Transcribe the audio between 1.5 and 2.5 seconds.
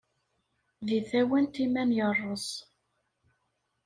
iman yerreẓ.